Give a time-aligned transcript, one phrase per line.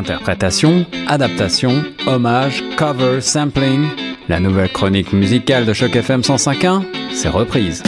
[0.00, 3.86] Interprétation, adaptation, hommage, cover, sampling.
[4.30, 7.82] La nouvelle chronique musicale de Choc FM 105.1, c'est reprise.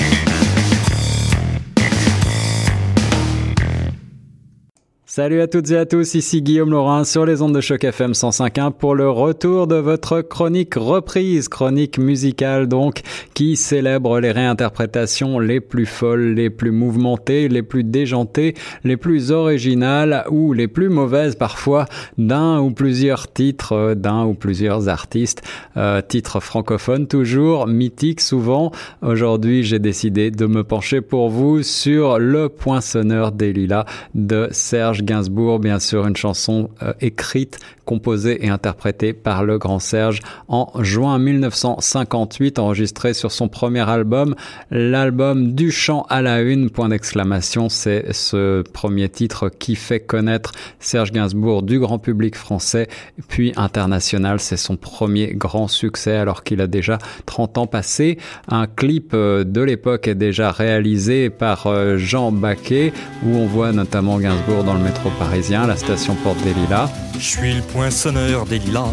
[5.14, 8.12] Salut à toutes et à tous, ici Guillaume Laurin sur les ondes de choc FM
[8.12, 13.02] 105.1 pour le retour de votre chronique reprise, chronique musicale donc,
[13.34, 18.54] qui célèbre les réinterprétations les plus folles, les plus mouvementées, les plus déjantées,
[18.84, 21.84] les plus originales ou les plus mauvaises parfois
[22.16, 25.42] d'un ou plusieurs titres, d'un ou plusieurs artistes,
[25.76, 28.72] euh, titres francophones toujours, mythiques souvent.
[29.02, 33.84] Aujourd'hui j'ai décidé de me pencher pour vous sur le poinçonneur des lilas
[34.14, 39.78] de Serge Gainsbourg, bien sûr, une chanson euh, écrite, composée et interprétée par le grand
[39.78, 44.34] Serge en juin 1958, enregistrée sur son premier album,
[44.70, 47.68] l'album Du chant à la une, point d'exclamation.
[47.68, 52.88] C'est ce premier titre qui fait connaître Serge Gainsbourg du grand public français,
[53.28, 54.40] puis international.
[54.40, 58.18] C'est son premier grand succès alors qu'il a déjà 30 ans passé.
[58.48, 62.92] Un clip euh, de l'époque est déjà réalisé par euh, Jean Baquet,
[63.24, 66.90] où on voit notamment Gainsbourg dans le métro parisien, la station Porte des Lilas.
[67.14, 68.92] Je suis le poinçonneur des lilas,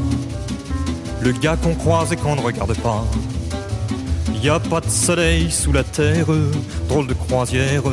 [1.22, 3.05] le gars qu'on croise et qu'on ne regarde pas.
[4.42, 6.27] Y a pas de soleil sous la terre,
[6.88, 7.83] drôle de croisière.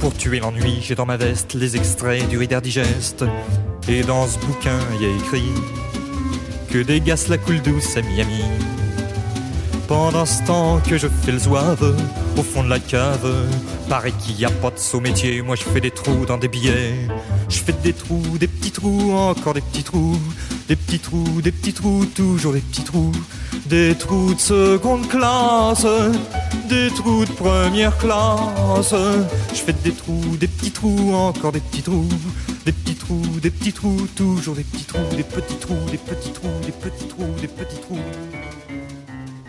[0.00, 3.24] Pour tuer l'ennui, j'ai dans ma veste les extraits du Reader Digest.
[3.88, 5.52] Et dans ce bouquin, y a écrit
[6.70, 8.42] que gaz la coule douce à Miami.
[9.90, 11.96] Pendant ce temps que je fais le zouave
[12.38, 13.28] au fond de la cave,
[13.88, 15.42] paraît qu'il n'y a pas de saut métier.
[15.42, 16.94] Moi je fais des trous dans des billets.
[17.48, 20.16] Je fais des trous, des petits trous, encore des petits trous.
[20.68, 23.10] Des petits trous, des petits trous, toujours des petits trous.
[23.66, 25.84] Des trous de seconde classe,
[26.68, 28.94] des trous de première classe.
[29.52, 32.08] Je fais des trous, des petits trous, encore des petits trous.
[32.64, 36.30] Des petits trous, des petits trous, toujours des petits trous, des petits trous, des petits
[36.30, 37.98] trous, des petits trous, des petits trous.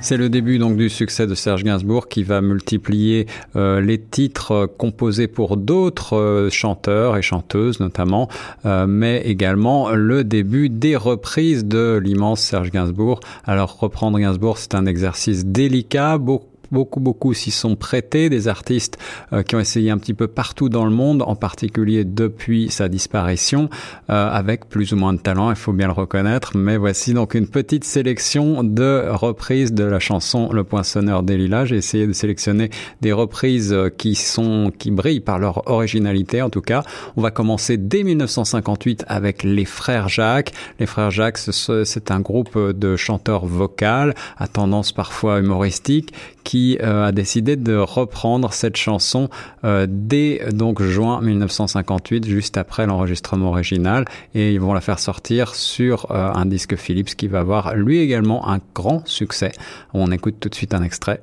[0.02, 4.66] C'est le début donc du succès de Serge Gainsbourg qui va multiplier euh, les titres
[4.66, 8.28] composés pour d'autres euh, chanteurs et chanteuses notamment,
[8.66, 13.20] euh, mais également le début des reprises de l'immense Serge Gainsbourg.
[13.46, 18.98] Alors reprendre Gainsbourg, c'est un exercice délicat, beaucoup beaucoup, beaucoup s'y sont prêtés, des artistes
[19.34, 22.88] euh, qui ont essayé un petit peu partout dans le monde, en particulier depuis sa
[22.88, 23.70] disparition,
[24.10, 26.56] euh, avec plus ou moins de talent, il faut bien le reconnaître.
[26.56, 31.66] Mais voici donc une petite sélection de reprises de la chanson Le Poinçonneur des Lilas.
[31.66, 32.70] J'ai essayé de sélectionner
[33.02, 36.84] des reprises euh, qui sont, qui brillent par leur originalité, en tout cas.
[37.18, 40.54] On va commencer dès 1958 avec les Frères Jacques.
[40.80, 47.08] Les Frères Jacques, c'est un groupe de chanteurs vocales à tendance parfois humoristique qui euh,
[47.08, 49.30] a décidé de reprendre cette chanson
[49.64, 54.06] euh, dès donc juin 1958, juste après l'enregistrement original,
[54.36, 58.00] et ils vont la faire sortir sur euh, un disque Philips qui va avoir lui
[58.00, 59.52] également un grand succès.
[59.94, 61.22] On écoute tout de suite un extrait.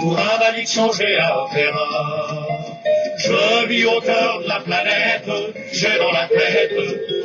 [0.00, 2.46] Pour un valide changé à opéra.
[3.18, 5.28] Je vis au cœur de la planète,
[5.72, 6.72] j'ai dans la tête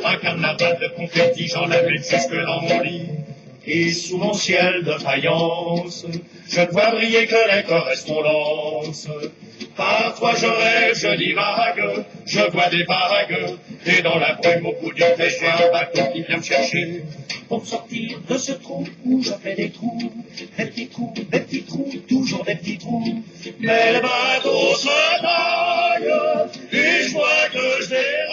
[0.04, 3.06] un carnaval de confettis, j'en avais jusque dans mon lit
[3.66, 6.06] et sous mon ciel de faïence,
[6.48, 9.08] je ne vois briller que les correspondances.
[9.76, 13.56] Parfois je rêve, je divague, je vois des vagues,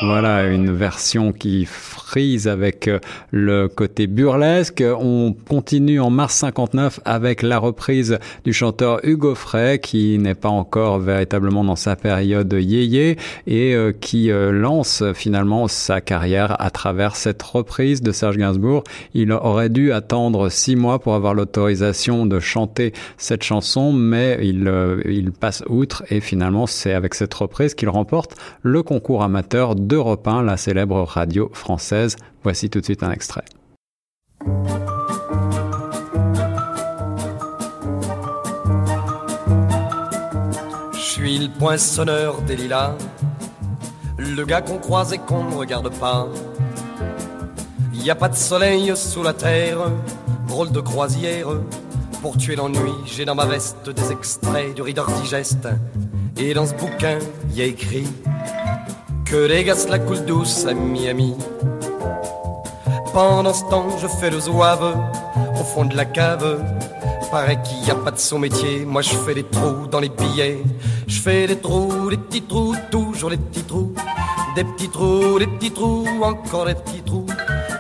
[0.03, 2.99] Voilà une version qui frise avec euh,
[3.31, 4.83] le côté burlesque.
[4.83, 10.49] On continue en mars 59 avec la reprise du chanteur Hugo Frey qui n'est pas
[10.49, 13.17] encore véritablement dans sa période yéyé
[13.47, 18.83] et euh, qui euh, lance finalement sa carrière à travers cette reprise de Serge Gainsbourg.
[19.13, 24.71] Il aurait dû attendre six mois pour avoir l'autorisation de chanter cette chanson, mais il,
[25.05, 30.27] il passe outre et finalement c'est avec cette reprise qu'il remporte le concours amateur d'Europe
[30.27, 32.15] 1, la célèbre radio française.
[32.43, 33.45] Voici tout de suite un extrait.
[40.93, 42.95] Je suis le poinçonneur des lilas,
[44.35, 46.27] le gars qu'on croise et qu'on ne regarde pas.
[47.93, 49.77] Y a pas de soleil sous la terre,
[50.47, 51.47] drôle de croisière.
[52.21, 55.67] Pour tuer l'ennui, j'ai dans ma veste des extraits du Reader Digest.
[56.37, 57.19] Et dans ce bouquin,
[57.53, 58.07] y a écrit
[59.25, 61.35] que les gaz la coule douce à Miami.
[63.13, 64.97] Pendant ce temps, je fais le zouave
[65.59, 66.63] au fond de la cave.
[67.31, 68.85] Paraît qu'il n'y a pas de son métier.
[68.85, 70.61] Moi, je fais des trous dans les billets.
[71.11, 73.93] Je fais des trous, des petits trous, toujours des petits trous.
[74.55, 77.25] Des petits trous, des petits trous, encore des petits trous,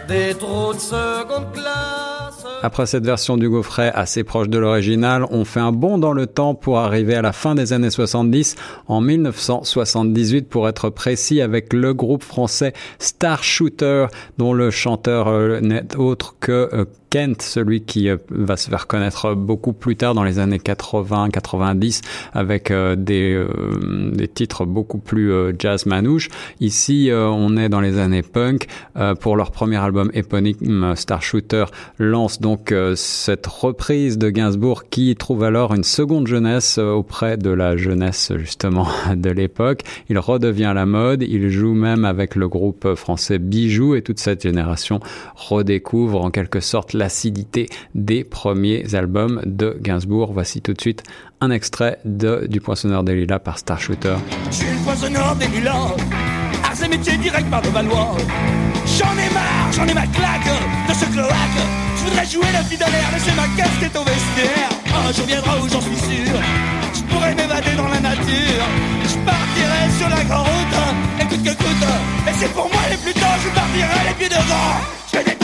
[0.09, 2.45] des trous de seconde classe.
[2.61, 6.27] Après cette version du gaufret assez proche de l'original, on fait un bond dans le
[6.27, 8.57] temps pour arriver à la fin des années 70,
[8.87, 14.07] en 1978 pour être précis, avec le groupe français Star Shooter,
[14.37, 18.87] dont le chanteur euh, n'est autre que euh, Kent, celui qui euh, va se faire
[18.87, 22.01] connaître beaucoup plus tard dans les années 80-90
[22.33, 26.29] avec euh, des, euh, des titres beaucoup plus jazz manouche.
[26.61, 28.67] Ici, on est dans les années punk.
[29.19, 31.65] pour leur premier album éponyme, Star Shooter
[31.99, 37.75] lance donc cette reprise de Gainsbourg qui trouve alors une seconde jeunesse auprès de la
[37.75, 39.81] jeunesse justement de l'époque.
[40.09, 44.43] Il redevient la mode, il joue même avec le groupe français Bijou et toute cette
[44.43, 44.99] génération
[45.35, 50.29] redécouvre en quelque sorte l'acidité des premiers albums de Gainsbourg.
[50.33, 51.01] Voici tout de suite
[51.41, 54.17] un extrait de Du Poinçonneur des Lilas par Star Shooter.
[54.51, 55.95] Je suis le poinçonneur des lilas,
[56.83, 58.15] et métiers direct par le Valois.
[58.97, 60.51] J'en ai marre, j'en ai ma claque
[60.89, 61.61] de ce cloaque.
[61.97, 64.69] Je voudrais jouer la vie l'air, laisser ma casquette au vestiaire.
[65.07, 66.35] Un jour viendra où j'en suis sûr,
[66.93, 68.63] je pourrais m'évader dans la nature.
[69.09, 70.77] Je partirai sur la grande route,
[71.21, 71.87] écoute que coûte.
[72.29, 75.40] Et c'est pour moi les plus tôt, je partirai les pieds devant.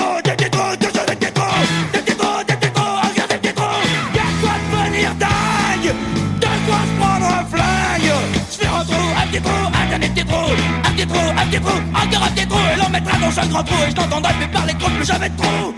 [11.48, 13.96] Petit trou, un petit trou, un et l'on mettra dans chaque grand trou, et je
[13.96, 15.74] t'entendrai plus parler trop, plus jamais de trou,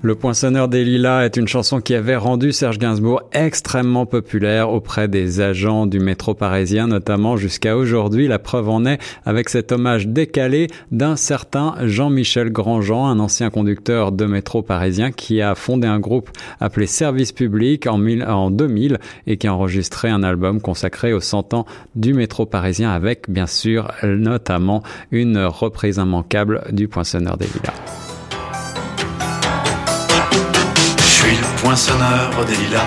[0.00, 5.08] Le Poinçonneur des Lilas est une chanson qui avait rendu Serge Gainsbourg extrêmement populaire auprès
[5.08, 8.28] des agents du métro parisien, notamment jusqu'à aujourd'hui.
[8.28, 14.12] La preuve en est avec cet hommage décalé d'un certain Jean-Michel Grandjean, un ancien conducteur
[14.12, 16.30] de métro parisien qui a fondé un groupe
[16.60, 21.54] appelé Service Public en, en 2000 et qui a enregistré un album consacré aux 100
[21.54, 21.66] ans
[21.96, 27.87] du métro parisien avec bien sûr notamment une reprise immanquable du Poinçonneur des Lilas.
[31.62, 32.86] Poinçonneur des lilas.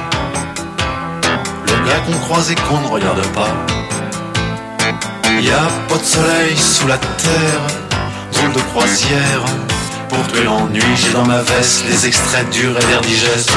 [1.66, 3.50] Le gars qu'on croise et qu'on ne regarde pas.
[5.42, 7.62] Y a pas de soleil sous la terre,
[8.34, 9.44] zone de croisière.
[10.10, 13.52] Pour tuer l'ennui, j'ai dans ma veste les extraits durs et digeste.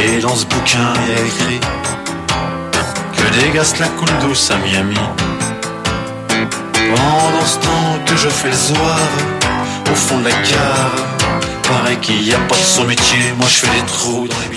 [0.00, 1.60] Et dans ce bouquin, y a écrit
[3.16, 4.98] que dégasse la coule douce à Miami.
[6.72, 11.17] Pendant ce temps que je fais le au fond de la cave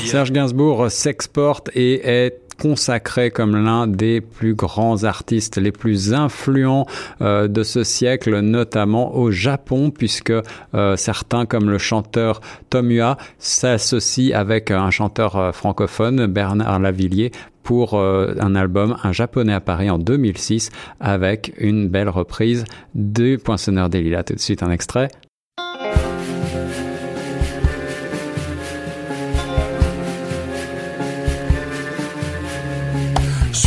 [0.05, 6.85] Serge Gainsbourg s'exporte et est consacré comme l'un des plus grands artistes, les plus influents
[7.21, 13.17] euh, de ce siècle, notamment au Japon, puisque euh, certains, comme le chanteur Tom Yua,
[13.39, 17.31] s'associent avec un chanteur euh, francophone, Bernard Lavillier,
[17.63, 20.69] pour euh, un album Un japonais à Paris en 2006,
[20.99, 22.63] avec une belle reprise
[22.95, 24.23] du Poinçonneur des Lilas.
[24.23, 25.09] Tout de suite un extrait.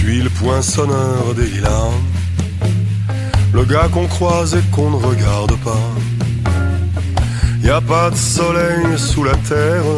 [0.04, 1.92] Suis le poinçonneur des lilas,
[3.54, 5.86] le gars qu'on croise et qu'on ne regarde pas.
[7.62, 9.88] Y a pas de soleil sous la terre,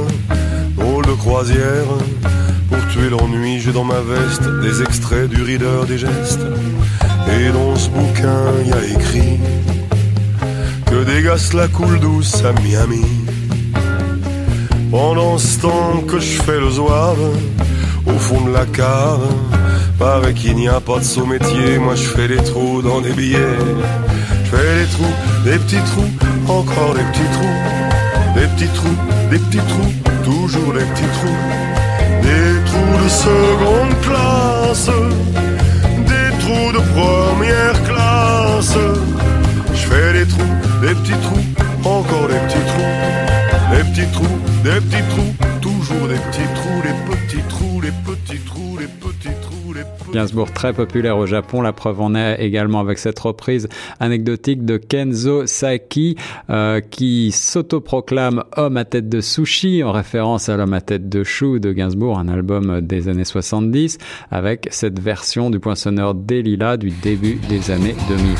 [0.77, 1.91] drôle de croisière.
[2.71, 6.47] Pour tuer l'ennui, j'ai dans ma veste des extraits du Reader des gestes.
[7.37, 9.41] Et dans ce bouquin, y a écrit
[10.87, 13.07] que des gaz la coule douce à Miami.
[14.93, 17.27] Pendant ce temps que je fais le zouave
[18.07, 19.56] au fond de la cave,
[19.99, 23.13] Paraît qu'il n'y a pas de saut métier, moi je fais des trous dans des
[23.13, 23.57] billets.
[24.45, 27.57] Je fais des trous, des petits trous, encore des petits trous.
[28.35, 28.97] Des petits trous,
[29.31, 31.39] des petits trous, toujours des petits trous.
[32.23, 34.91] Des trous de seconde classe,
[36.11, 38.77] des trous de première classe.
[39.73, 42.93] Je fais des trous, des petits trous, encore des petits trous.
[43.73, 47.16] Des petits trous, des petits trous, toujours des petits trous, les petits
[50.13, 51.63] Gainsbourg très populaire au Japon.
[51.63, 53.69] La preuve en est également avec cette reprise
[54.01, 56.17] anecdotique de Kenzo Saki
[56.49, 61.25] euh, qui s'autoproclame homme à tête de sushi en référence à l'homme à tête de
[61.25, 63.99] chou de Gainsbourg, un album des années 70
[64.31, 68.37] avec cette version du poinçonneur Delila du début des années 2000.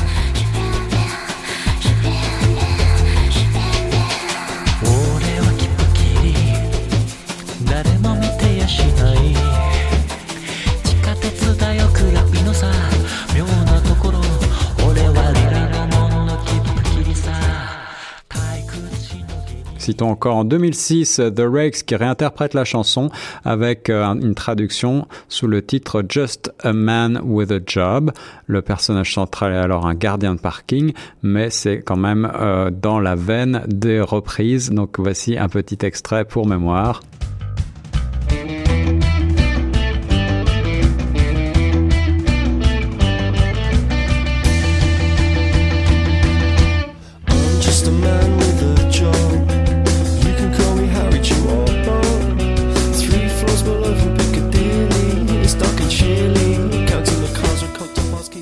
[19.87, 23.09] Citons encore en 2006 The Rakes qui réinterprète la chanson
[23.45, 28.11] avec euh, une traduction sous le titre Just a Man with a Job.
[28.47, 30.91] Le personnage central est alors un gardien de parking,
[31.23, 34.71] mais c'est quand même euh, dans la veine des reprises.
[34.71, 37.01] Donc voici un petit extrait pour mémoire.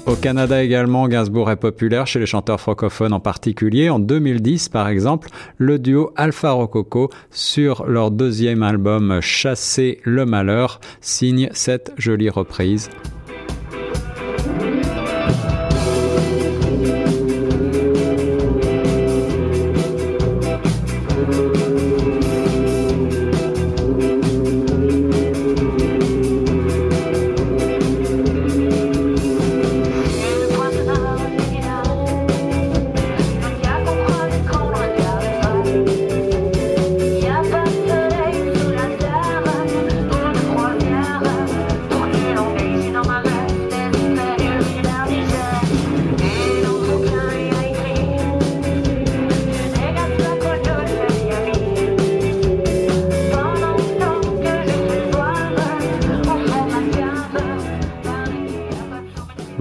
[0.08, 3.90] Au Canada également, Gainsbourg est populaire chez les chanteurs francophones en particulier.
[3.90, 10.80] En 2010, par exemple, le duo Alpha Rococo, sur leur deuxième album Chasser le malheur,
[11.02, 12.92] signe cette jolie reprise.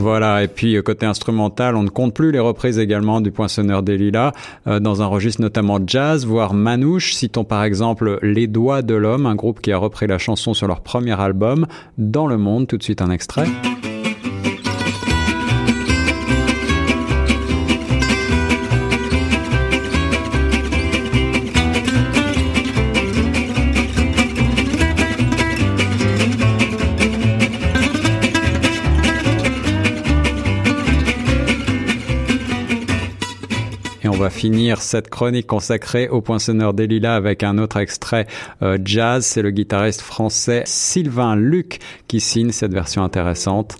[0.04, 3.82] Voilà, et puis euh, côté instrumental, on ne compte plus les reprises également du Poinçonneur
[3.82, 4.32] des Lilas,
[4.66, 7.14] euh, dans un registre notamment jazz, voire manouche.
[7.14, 10.66] Citons par exemple Les Doigts de l'Homme, un groupe qui a repris la chanson sur
[10.66, 13.46] leur premier album, Dans le Monde, tout de suite un extrait.
[34.24, 38.26] Va finir cette chronique consacrée au poinçonneur des lilas avec un autre extrait
[38.62, 39.26] euh, jazz.
[39.26, 41.78] C'est le guitariste français Sylvain Luc
[42.08, 43.76] qui signe cette version intéressante.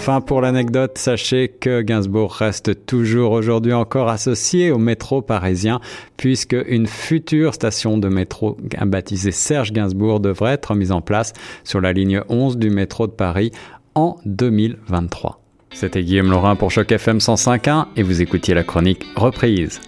[0.00, 5.80] Enfin, pour l'anecdote, sachez que Gainsbourg reste toujours aujourd'hui encore associé au métro parisien,
[6.16, 11.32] puisque une future station de métro baptisée Serge Gainsbourg devrait être mise en place
[11.64, 13.50] sur la ligne 11 du métro de Paris
[13.96, 15.40] en 2023.
[15.72, 19.80] C'était Guillaume Laurin pour Choc FM 105.1 et vous écoutiez la chronique Reprise.